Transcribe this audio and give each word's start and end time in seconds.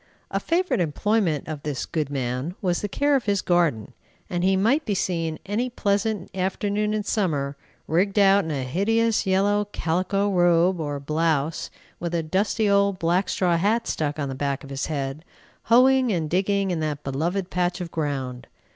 A 0.31 0.39
favorite 0.39 0.79
employment 0.81 1.47
of 1.47 1.61
this 1.61 1.85
good 1.85 2.09
man 2.09 2.55
was 2.59 2.81
the 2.81 2.89
care 2.89 3.15
of 3.15 3.25
his 3.25 3.43
garden, 3.43 3.93
and 4.31 4.43
he 4.43 4.57
might 4.57 4.83
be 4.83 4.95
seen 4.95 5.37
any 5.45 5.69
pleasant 5.69 6.35
afternoon 6.35 6.95
in 6.95 7.03
summer, 7.03 7.55
rigged 7.87 8.17
out 8.17 8.43
in 8.43 8.49
a 8.49 8.63
hideous 8.63 9.27
yellow 9.27 9.65
calico 9.65 10.27
robe, 10.27 10.79
or 10.79 10.99
blouse, 10.99 11.69
with 11.99 12.15
a 12.15 12.23
dusty 12.23 12.67
old 12.67 12.97
black 12.97 13.29
straw 13.29 13.57
hat 13.57 13.85
stuck 13.85 14.17
on 14.17 14.27
the 14.27 14.33
back 14.33 14.63
of 14.63 14.71
his 14.71 14.87
head, 14.87 15.23
hoeing 15.65 16.11
and 16.11 16.31
digging 16.31 16.71
in 16.71 16.79
that 16.79 17.03
beloved 17.03 17.51
patch 17.51 17.79
of 17.79 17.91
ground. 17.91 18.47